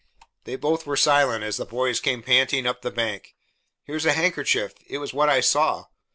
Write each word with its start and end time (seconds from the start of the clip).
They 0.45 0.55
both 0.55 0.87
were 0.87 0.97
silent 0.97 1.43
as 1.43 1.57
the 1.57 1.63
boys 1.65 1.99
came 1.99 2.23
panting 2.23 2.65
up 2.65 2.81
the 2.81 2.89
bank. 2.89 3.35
"Here's 3.83 4.03
a 4.07 4.13
handkerchief. 4.13 4.73
It 4.87 4.97
was 4.97 5.13
what 5.13 5.29
I 5.29 5.41
saw. 5.41 5.89